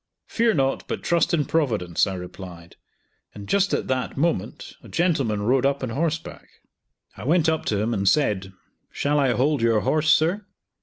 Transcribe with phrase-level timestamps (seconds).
[0.25, 2.75] "Fear not, but trust in Providence," I replied;
[3.35, 6.47] and just at that the moment a gentleman rode up on horseback.
[7.15, 8.51] I went up to him, and said,
[8.91, 10.47] "shall I hold your horse, sir?"